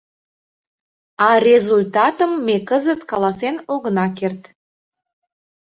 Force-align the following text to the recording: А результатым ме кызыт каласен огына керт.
А 1.25 1.29
результатым 1.49 2.31
ме 2.45 2.57
кызыт 2.69 3.01
каласен 3.09 3.55
огына 3.73 4.05
керт. 4.17 4.41